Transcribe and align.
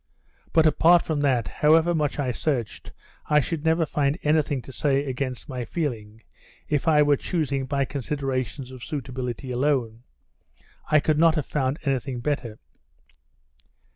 "But 0.51 0.65
apart 0.65 1.03
from 1.03 1.19
that, 1.19 1.47
however 1.47 1.93
much 1.93 2.17
I 2.17 2.31
searched, 2.31 2.91
I 3.27 3.39
should 3.39 3.63
never 3.63 3.85
find 3.85 4.17
anything 4.23 4.59
to 4.63 4.71
say 4.73 5.05
against 5.05 5.47
my 5.47 5.63
feeling. 5.63 6.23
If 6.67 6.87
I 6.87 7.03
were 7.03 7.17
choosing 7.17 7.67
by 7.67 7.85
considerations 7.85 8.71
of 8.71 8.83
suitability 8.83 9.51
alone, 9.51 10.01
I 10.89 10.99
could 11.01 11.19
not 11.19 11.35
have 11.35 11.45
found 11.45 11.77
anything 11.83 12.19
better." 12.19 12.57